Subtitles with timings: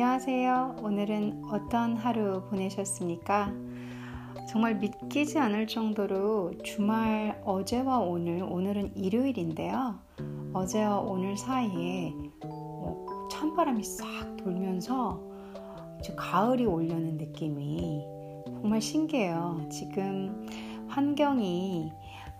[0.00, 0.76] 안녕하세요.
[0.80, 3.52] 오늘은 어떤 하루 보내셨습니까?
[4.48, 9.98] 정말 믿기지 않을 정도로 주말 어제와 오늘, 오늘은 일요일인데요.
[10.52, 12.14] 어제와 오늘 사이에
[12.44, 15.20] 뭐 찬바람이 싹 돌면서
[16.16, 18.04] 가을이 오려는 느낌이
[18.46, 19.66] 정말 신기해요.
[19.68, 20.46] 지금
[20.86, 21.90] 환경이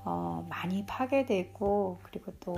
[0.04, 2.54] 어, 많이 파괴되고 그리고 또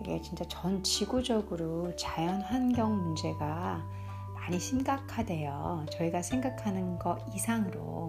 [0.00, 3.80] 이게 진짜 전 지구적으로 자연 환경 문제가
[4.48, 5.84] 많이 심각하대요.
[5.92, 8.08] 저희가 생각하는 것 이상으로.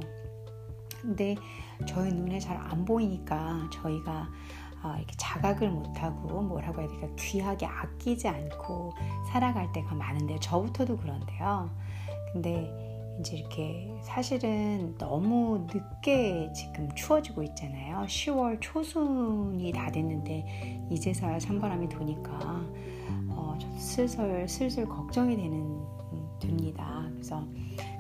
[1.02, 1.35] 근데
[1.85, 4.30] 저희 눈에 잘 안 보이니까 저희가
[4.81, 8.94] 어, 이렇게 자각을 못하고 뭐라고 해야 될까 귀하게 아끼지 않고
[9.30, 11.70] 살아갈 때가 많은데 저부터도 그런데요.
[12.31, 12.71] 근데
[13.19, 18.05] 이제 이렇게 사실은 너무 늦게 지금 추워지고 있잖아요.
[18.08, 22.39] 10월 초순이 다 됐는데 이제서야 찬바람이 도니까
[23.28, 25.98] 어, 슬슬 슬슬 걱정이 되는 음,
[26.50, 27.08] 됩니다.
[27.14, 27.47] 그래서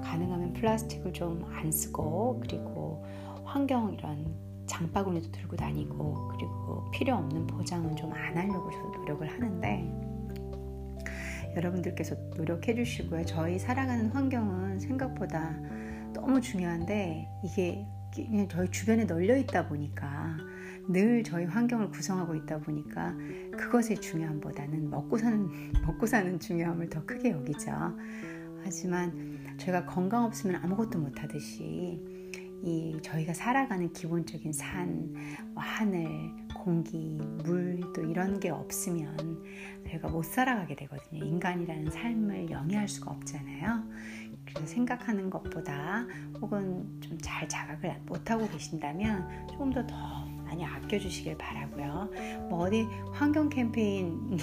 [0.03, 3.05] 가능하면 플라스틱을 좀 안 쓰고 그리고
[3.43, 4.33] 환경 이런
[4.65, 10.09] 장바구니도 들고 다니고 그리고 필요 없는 포장은 좀 안 하려고 저도 노력을 하는데
[11.55, 13.25] 여러분들께서 노력해 주시고요.
[13.25, 15.55] 저희 살아가는 환경은 생각보다
[16.13, 20.37] 너무 중요한데 이게 그냥 저희 주변에 널려 있다 보니까
[20.87, 23.15] 늘 저희 환경을 구성하고 있다 보니까
[23.57, 25.49] 그것의 중요함보다는 먹고 사는
[25.85, 27.71] 먹고 사는 중요함을 더 크게 여기죠.
[28.63, 32.01] 하지만 저희가 건강 없으면 아무것도 못 하듯이
[32.61, 35.13] 이 저희가 살아가는 기본적인 산,
[35.53, 36.09] 뭐 하늘,
[36.53, 39.43] 공기, 물 또 이런 게 없으면
[39.89, 41.23] 저희가 못 살아가게 되거든요.
[41.25, 43.83] 인간이라는 삶을 영위할 수가 없잖아요.
[44.45, 46.05] 그래서 생각하는 것보다
[46.41, 49.95] 혹은 좀 잘 자각을 못하고 계신다면 조금 더더
[50.45, 52.09] 많이 아껴주시길 바라고요.
[52.49, 54.37] 뭐 어디 환경 캠페인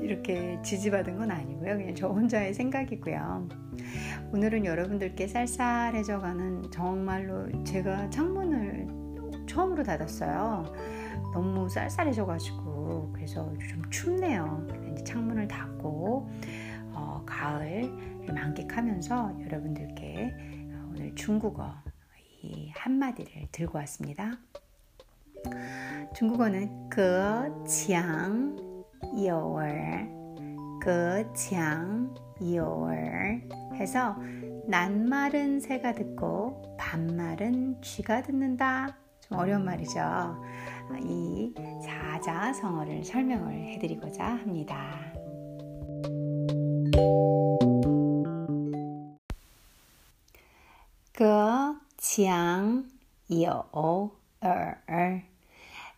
[0.00, 1.76] 이렇게 지지받은 건 아니고요.
[1.76, 3.48] 그냥 저 혼자의 생각이고요.
[4.32, 8.88] 오늘은 여러분들께 쌀쌀해져가는 정말로 제가 창문을
[9.46, 10.64] 처음으로 닫았어요.
[11.32, 14.66] 너무 쌀쌀해져가지고 그래서 좀 춥네요.
[14.92, 16.30] 이제 창문을 닫고
[16.92, 20.34] 어, 가을을 만끽하면서 여러분들께
[20.90, 21.74] 오늘 중국어
[22.42, 24.38] 이 한마디를 들고 왔습니다.
[26.14, 28.65] 중국어는 그强
[29.16, 34.14] 有儿그장 요얼 해서
[34.68, 38.94] 낱말은 새가 듣고 반말은 쥐가 듣는다.
[39.20, 40.00] 좀 어려운 말이죠.
[41.02, 44.76] 이 사자성어를 설명을 해드리고자 합니다.
[51.12, 52.86] 그장
[53.32, 54.10] 요얼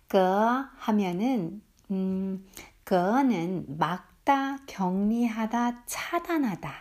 [0.06, 2.46] 그 하면은 음,
[2.88, 6.72] 그는 막다, 격리하다, 차단하다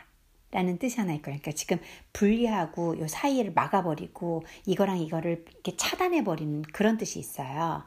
[0.51, 1.41] 라는 뜻이 하나 있거든요.
[1.41, 1.79] 그러니까 지금
[2.13, 7.83] 분리하고 요 사이를 막아버리고 이거랑 이거를 이렇게 차단해버리는 그런 뜻이 있어요.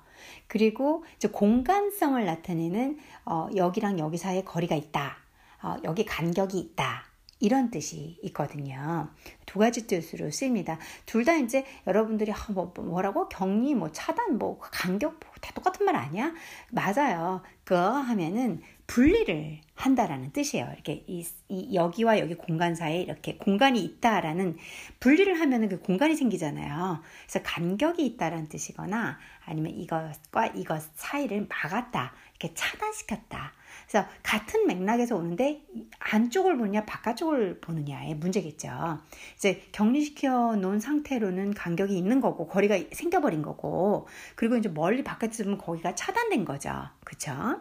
[0.49, 5.17] 그리고 이제 공간성을 나타내는 어, 여기랑 여기 사이에 거리가 있다.
[5.63, 7.07] 어, 여기 간격이 있다.
[7.39, 9.09] 이런 뜻이 있거든요.
[9.51, 10.79] 두 가지 뜻으로 쓰입니다.
[11.07, 15.97] 둘 다 이제 여러분들이 아, 뭐, 뭐라고 격리, 뭐 차단, 뭐 간격 다 똑같은 말
[15.97, 16.33] 아니야?
[16.71, 17.43] 맞아요.
[17.65, 20.69] 그 하면은 분리를 한다라는 뜻이에요.
[20.75, 24.57] 이렇게 이, 이, 여기와 여기 공간 사이에 이렇게 공간이 있다라는
[24.99, 27.01] 분리를 하면은 그 공간이 생기잖아요.
[27.23, 33.53] 그래서 간격이 있다라는 뜻이거나 아니면 이것과 이것 사이를 막았다, 이렇게 차단시켰다.
[33.87, 35.63] 그래서 같은 맥락에서 오는데
[36.01, 38.99] 안쪽을 보느냐 바깥쪽을 보느냐의 문제겠죠.
[39.37, 45.59] 이제 격리시켜 놓은 상태로는 간격이 있는 거고 거리가 생겨버린 거고 그리고 이제 멀리 바깥에 보면
[45.59, 46.73] 거기가 차단된 거죠.
[47.05, 47.61] 그쵸?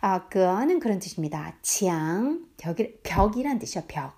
[0.00, 1.54] 아, 그는 그런 뜻입니다.
[1.62, 4.14] 지양, 벽이, 벽이란 뜻이요, 벽.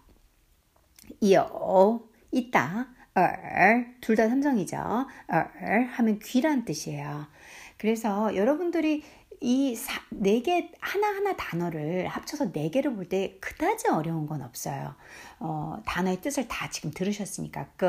[1.32, 2.88] 요, 있다.
[3.14, 4.76] 얼, 둘 다 삼성이죠.
[5.28, 7.26] 얼 하면 귀란 뜻이에요.
[7.78, 9.02] 그래서 여러분들이
[9.42, 9.74] 이
[10.12, 14.94] 네 개 하나하나 단어를 합쳐서 네 개를 볼 때 그다지 어려운 건 없어요.
[15.38, 17.88] 어, 단어의 뜻을 다 지금 들으셨으니까 그,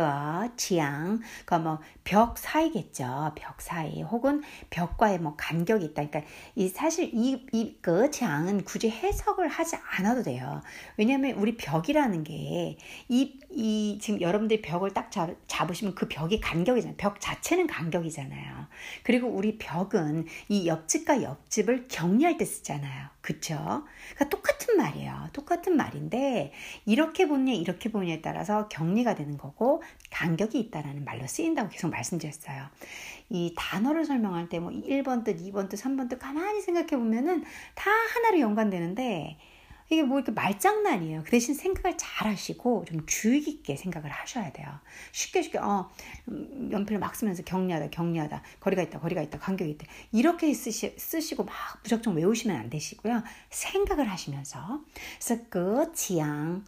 [0.56, 3.34] 지양, 그뭐 벽 사이겠죠.
[3.36, 6.08] 벽 사이 혹은 벽과의 뭐 간격이 있다.
[6.08, 6.22] 그러니까
[6.56, 10.62] 이 사실 이이그 지양은 굳이 해석을 하지 않아도 돼요.
[10.98, 12.78] 왜냐하면 우리 벽이라는 게
[13.10, 16.96] 이 이 지금 여러분들이 벽을 딱 잡, 잡으시면 그 벽이 간격이잖아요.
[16.98, 18.68] 벽 자체는 간격이잖아요.
[19.04, 23.08] 그리고 우리 벽은 이 옆집과 옆 집을 격리할 때 쓰잖아요.
[23.22, 23.84] 그쵸?
[24.16, 25.30] 그러니까 똑같은 말이에요.
[25.34, 26.54] 똑같은 말인데
[26.86, 32.68] 이렇게 보느냐 이렇게 보느냐에 따라서 격리가 되는 거고 간격이 있다라는 말로 쓰인다고 계속 말씀드렸어요.
[33.30, 37.44] 이 단어를 설명할 때 뭐 1번 뜻, 2번 뜻, 3번 뜻 가만히 생각해 보면은
[37.76, 39.38] 다 하나로 연관되는데
[39.92, 41.24] 이게 뭐 이렇게 말장난이에요.
[41.24, 44.70] 그 대신 생각을 잘 하시고 좀 주의 깊게 생각을 하셔야 돼요.
[45.12, 45.90] 쉽게 쉽게 어
[46.30, 51.44] 음, 연필을 막 쓰면서 격리하다 격리하다 거리가 있다 거리가 있다 간격이 있다 이렇게 쓰시, 쓰시고
[51.44, 51.54] 막
[51.84, 53.22] 무작정 외우시면 안 되시고요.
[53.50, 54.82] 생각을 하시면서
[55.20, 56.64] 그래서 그 지양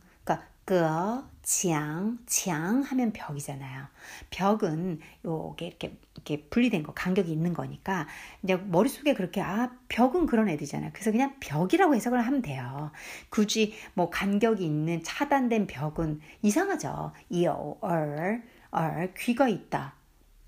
[0.66, 3.86] 그러니까 그, 지양, 지양 하면 벽이잖아요.
[4.30, 8.08] 벽은 요게 이렇게 이렇게 분리된 거, 간격이 있는 거니까
[8.44, 10.92] 이제 머릿속에 그렇게 아, 벽은 그런 애들이잖아요.
[10.94, 12.92] 그래서 그냥 벽이라고 해석을 하면 돼요.
[13.30, 17.12] 굳이 뭐 간격이 있는 차단된 벽은 이상하죠.
[17.30, 19.96] 이어, 얼, 얼, 귀가 있다.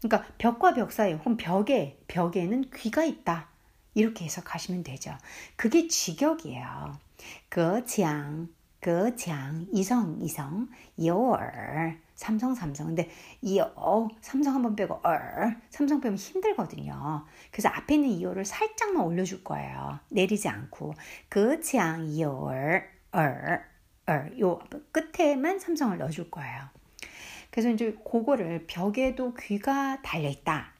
[0.01, 3.49] 그러니까 벽과 벽 사이 혹은 벽에, 벽에는 귀가 있다.
[3.95, 5.17] 이렇게 해석하시면 되죠.
[5.55, 6.97] 그게 직역이에요.
[7.49, 8.49] 그 지양,
[8.85, 10.69] 그 장, 이성, 이성,
[11.03, 12.85] 요얼, 삼성, 삼성.
[12.85, 13.09] 근데
[13.41, 17.25] 이어 삼성 한 번 빼고 얼, 삼성 빼면 힘들거든요.
[17.49, 19.97] 그래서 앞에 있는 이어를 살짝만 올려줄 거예요.
[20.09, 20.93] 내리지 않고.
[21.29, 23.63] 그 장, 이어얼, 얼,
[24.05, 24.39] 얼.
[24.39, 24.59] 요
[24.91, 26.69] 끝에만 삼성을 넣어줄 거예요.
[27.49, 30.74] 그래서 이제 그거를 벽에도 귀가 달려있다.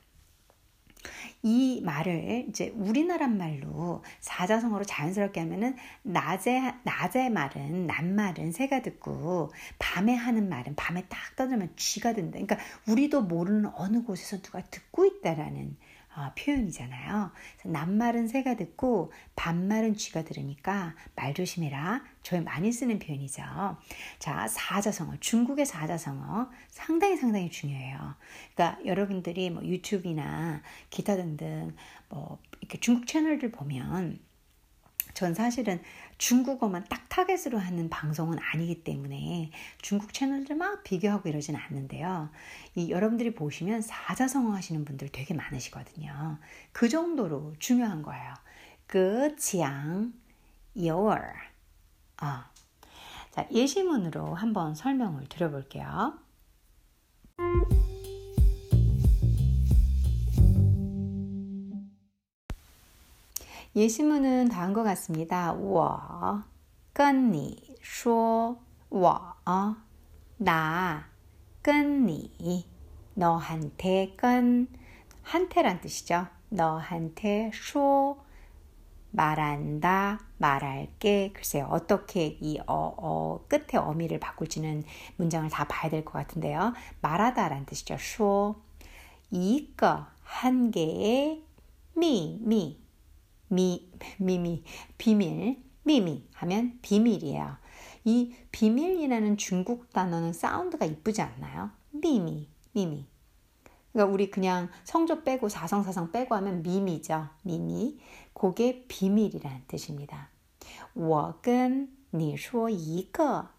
[1.44, 10.13] 이 말을 이제 우리나라 말로 사자성어로 자연스럽게 하면은 낮에 낮의 말은 낮말은 새가 듣고 밤에
[10.16, 12.31] 하는 말은 밤에 딱 떠들면 쥐가 된다.
[12.34, 12.57] 그러니까
[12.88, 15.78] 우리도 모르는 어느 곳에서 누가 듣고 있다라는
[16.15, 17.31] 어, 표현이잖아요.
[17.65, 22.03] 낮말은 새가 듣고 밤말은 쥐가 들으니까 말 조심해라.
[22.23, 23.44] 저희 많이 쓰는 표현이죠.
[24.19, 25.17] 자, 사자성어.
[25.19, 28.15] 중국의 사자성어 상당히 상당히 중요해요.
[28.53, 31.75] 그러니까 여러분들이 뭐 유튜브나 기타 등등
[32.07, 34.19] 뭐 이렇게 중국 채널들 보면
[35.15, 35.81] 전 사실은
[36.19, 39.50] 중국어만 딱 타겟으로 하는 방송은 아니기 때문에
[39.81, 42.29] 중국 채널들 막 비교하고 이러진 않는데요.
[42.75, 46.38] 이 여러분들이 보시면 사자성어 하시는 분들 되게 많으시거든요.
[46.73, 48.33] 그 정도로 중요한 거예요.
[48.85, 50.13] 그 지양
[50.83, 51.33] 여월
[52.17, 52.51] 아.
[53.31, 56.17] 자, 예시문으로 한번 설명을 드려볼게요.
[63.76, 65.52] 예시문은 다음과 같습니다.
[65.52, 66.43] 我
[66.93, 68.56] 跟你说
[68.88, 69.35] 我
[70.38, 71.06] 나
[71.62, 72.67] 跟你
[73.14, 74.69] 너한테 跟
[75.23, 76.26] 한테란 뜻이죠.
[76.49, 78.25] 너한테 说
[79.12, 81.32] 말한다, 말할게.
[81.32, 84.85] 글쎄요, 어떻게 이 어, 어, 끝에 어미를 바꿀지는
[85.17, 86.73] 문장을 다 봐야 될 것 같은데요.
[87.00, 87.94] 말하다란 뜻이죠.
[87.99, 88.56] 说
[89.31, 91.43] 이거 한 개의
[91.97, 92.81] 미, 미,
[93.49, 94.64] 미, 미미,
[94.97, 97.56] 비밀, 미미 하면 비밀이에요.
[98.05, 101.70] 이 비밀이라는 중국 단어는 사운드가 이쁘지 않나요?
[101.91, 103.06] 미미, 미미.
[103.93, 107.29] 그러니까 우리 그냥 성조 빼고 사성사성 빼고 하면 미미죠.
[107.43, 107.99] 미미.
[108.32, 110.31] 그게 비밀이라는 뜻입니다.
[110.94, 113.50] 我跟你说一个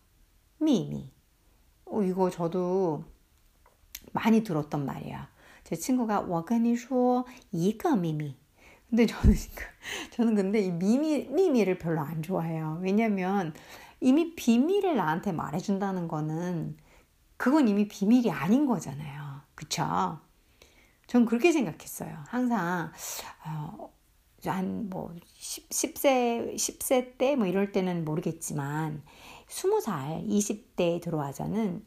[0.58, 1.12] 秘密.
[1.86, 3.04] 어, 이거 저도
[4.14, 5.30] 많이 들었던 말이야.
[5.64, 8.38] 제 친구가 我跟你说一个秘密.
[8.91, 9.35] 근데 저는
[10.13, 12.79] 저는 근데 이 미미 미미를 별로 안 좋아해요.
[12.83, 13.55] 왜냐면
[14.01, 16.77] 이미 비밀을 나한테 말해준다는 거는
[17.37, 19.43] 그건 이미 비밀이 아닌 거잖아요.
[19.55, 20.21] 그쵸?
[21.07, 22.17] 전 그렇게 생각했어요.
[22.29, 22.93] 항상
[23.47, 23.93] 어,
[24.47, 25.15] 한 뭐
[25.71, 29.03] 10세 10세 때 뭐 이럴 때는 모르겠지만
[29.49, 31.85] 20살 20대에 들어와서는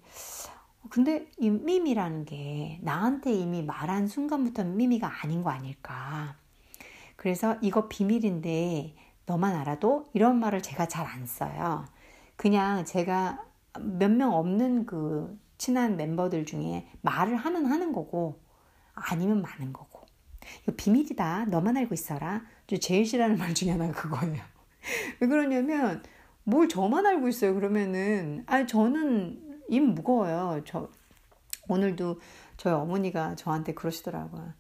[0.90, 6.38] 근데 이 미미라는 게 나한테 이미 말한 순간부터 미미가 아닌 거 아닐까?
[7.20, 8.96] 그래서 이거 비밀인데
[9.26, 11.86] 너만 알아도 이런 말을 제가 잘 안 써요.
[12.38, 13.44] 그냥 제가
[13.78, 18.40] 몇 명 없는 그 친한 멤버들 중에 말을 하면 하는 거고
[18.94, 20.06] 아니면 많은 거고.
[20.64, 21.48] 이거 비밀이다.
[21.48, 22.42] 너만 알고 있어라.
[22.80, 24.42] 제일 싫어하는 말 중에 하나가 그거예요.
[25.20, 26.02] 왜 그러냐면
[26.46, 27.54] 뭘 저만 알고 있어요.
[27.54, 30.62] 그러면은 아 저는 입 무거워요.
[30.66, 30.90] 저
[31.68, 32.22] 오늘도
[32.56, 34.54] 저희 어머니가 저한테 그러시더라고요.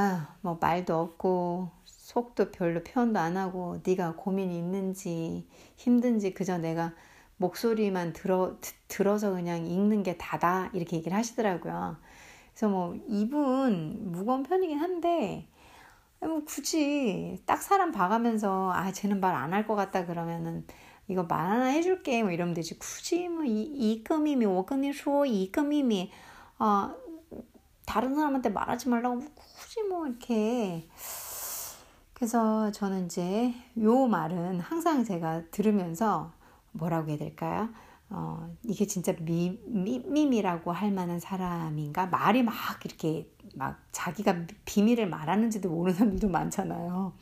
[0.00, 6.94] 아, 뭐 말도 없고 속도 별로 표현도 안 하고 네가 고민이 있는지 힘든지 그저 내가
[7.36, 8.56] 목소리만 들어
[8.88, 11.98] 들어서 그냥 읽는 게 다다 이렇게 얘기를 하시더라고요.
[12.52, 15.48] 그래서 뭐 이분 무거운 편이긴 한데
[16.20, 20.66] 뭐 굳이 딱 사람 봐가면서 아 쟤는 말 안 할 것 같다 그러면은
[21.08, 26.12] 이거 말 하나 해줄게 뭐 이러면 되지 굳이 뭐 이이금이미 오금이 소 이금이미
[26.58, 26.94] 아
[27.90, 30.88] 다른 사람한테 말하지 말라고 굳이 뭐 이렇게
[32.14, 36.32] 그래서 저는 이제 요 말은 항상 제가 들으면서
[36.70, 37.68] 뭐라고 해야 될까요?
[38.08, 42.06] 어, 이게 진짜 미, 미, 미미라고 할 만한 사람인가?
[42.06, 42.54] 말이 막
[42.84, 47.12] 이렇게 막 자기가 비밀을 말하는지도 모르는 사람들도 많잖아요.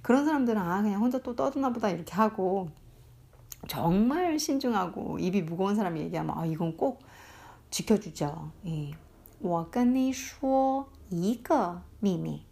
[0.00, 2.70] 그런 사람들은 아, 그냥 혼자 또 떠드나 보다 이렇게 하고
[3.66, 7.02] 정말 신중하고 입이 무거운 사람이 얘기하면 아 이건 꼭
[7.68, 8.52] 지켜주죠.
[8.68, 9.07] 예.
[9.39, 12.45] 我跟你说一个秘密.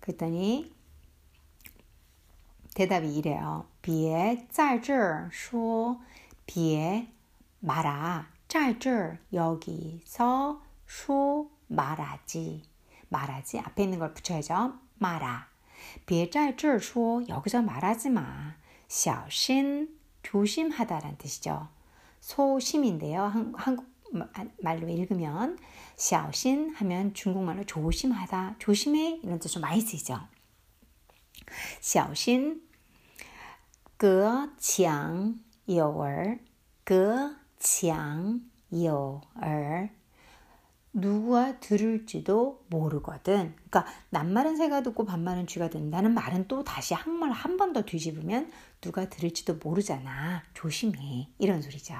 [0.00, 0.72] 그랬더니
[2.74, 3.66] 대답이 이래요.
[3.80, 6.00] 别在这儿说
[6.46, 7.06] 别
[7.60, 8.26] 말아.
[8.48, 12.62] 在这儿 여기서 说 말하지.
[13.08, 13.60] 말하지.
[13.60, 14.74] 앞에 있는 걸 붙여야죠.
[14.98, 15.48] 말아.
[16.06, 18.56] 别在这儿说 여기서 말하지 마.
[18.88, 21.68] 小心 조심하다란 뜻이죠.
[22.20, 23.22] 소심인데요.
[23.22, 23.86] 한, 한국
[24.33, 25.57] 아, 말로 읽으면
[25.95, 30.19] 샤오신 하면 중국말로 조심하다, 조심해 이런 뜻으로 많이 쓰이죠.
[31.81, 32.61] 샤오신
[33.97, 35.39] 그창
[35.69, 36.39] 요월
[36.83, 38.41] 그창
[38.73, 39.98] 요월
[40.92, 43.56] 누가 들을지도 모르거든.
[43.68, 48.50] 그러니까 낱말은 새가 듣고 반말은 쥐가 듣는다는 말은 또 다시 한말 한 번 더 뒤집으면
[48.80, 50.44] 누가 들을지도 모르잖아.
[50.54, 51.28] 조심해.
[51.38, 51.94] 이런 소리죠.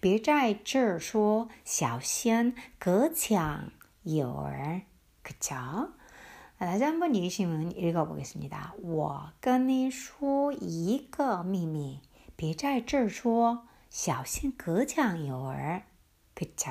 [0.00, 3.70] 别在这说小心隔墙
[4.04, 4.82] 有耳.
[5.22, 5.54] 그쵸?
[6.58, 8.74] 다시 한번 예심은 읽어보겠습니다.
[8.82, 12.00] 我跟你说一个秘密
[12.36, 15.82] 别在这说小心隔墙有耳.
[16.34, 16.70] 그쵸?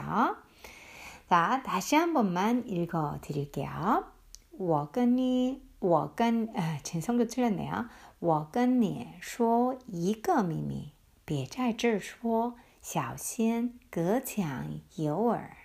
[1.29, 4.05] 자, 다시 한 번만 읽어 드릴게요.
[4.51, 7.87] 我跟你,我跟, 아, 제 성도 틀렸네요.
[8.19, 10.91] 我跟你说一个秘密
[11.25, 15.57] 别在这说小心隔墙有耳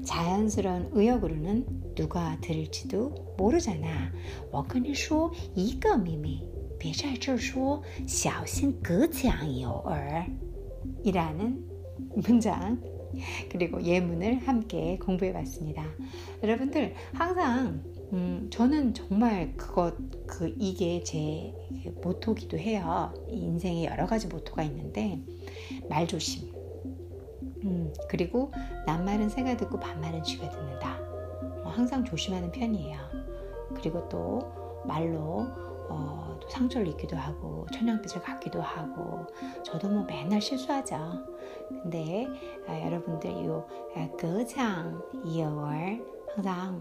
[0.03, 4.11] 자연스러운 의역으로는 누가 들을지도 모르잖아.
[4.51, 6.43] 我跟你说一个秘密。
[6.79, 10.25] 别在这说小心隔墙有耳
[11.03, 11.63] 이라는
[12.15, 12.81] 문장
[13.49, 15.85] 그리고 예문을 함께 공부해 봤습니다.
[16.43, 19.95] 여러분들 항상 음, 저는 정말 그것
[20.27, 21.53] 그 이게 제
[22.03, 23.13] 모토기도 해요.
[23.29, 25.19] 인생에 여러 가지 모토가 있는데
[25.89, 26.51] 말 조심.
[27.63, 28.51] 음, 그리고
[28.85, 30.99] 낱말은 새가 듣고 반말은 쥐가 듣는다.
[31.63, 32.97] 어, 항상 조심하는 편이에요.
[33.75, 34.39] 그리고 또
[34.85, 35.47] 말로
[35.90, 39.26] 어, 또 상처를 입기도 하고 천냥빚을 갖기도 하고
[39.64, 41.24] 저도 뭐 맨날 실수하죠.
[41.68, 42.26] 근데
[42.68, 46.04] 아, 여러분들 이 거장 이어월
[46.34, 46.80] 항상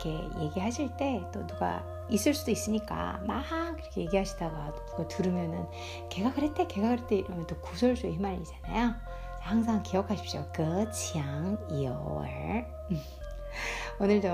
[0.00, 3.44] 이렇게 얘기하실 때 또 누가 있을 수도 있으니까 막
[3.76, 5.66] 그렇게 얘기하시다가 누가 들으면은
[6.08, 8.94] 걔가 그랬대 걔가 그랬대 이러면 또 구설수에 휘말리잖아요.
[9.40, 10.46] 항상 기억하십시오.
[10.54, 12.66] 거장 이어월
[14.00, 14.28] 오늘도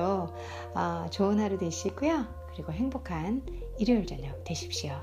[0.75, 2.44] 어, 좋은 하루 되시고요.
[2.55, 3.43] 그리고 행복한
[3.79, 5.01] 일요일 저녁 되십시오.